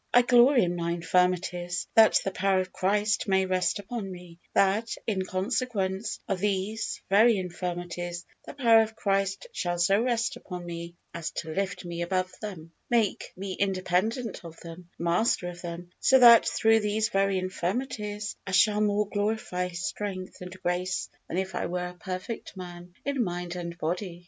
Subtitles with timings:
[0.11, 4.89] I glory in my infirmities, that the power of Christ may rest upon me that,
[5.05, 10.95] in consequence of these very infirmities, the power of Christ shall so rest upon me
[11.13, 16.17] as to lift me above them, make me independent of them, master of them, so
[16.17, 21.53] that, through these very infirmities, I shall more glorify His strength and grace than if
[21.53, 24.19] I were a perfect man, in mind and body.